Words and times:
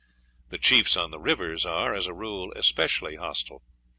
The 0.49 0.57
chiefs 0.57 0.97
on 0.97 1.11
the 1.11 1.19
rivers 1.19 1.63
are, 1.63 1.93
as 1.93 2.07
a 2.07 2.13
rule, 2.15 2.51
specially 2.61 3.17
hostile. 3.17 3.61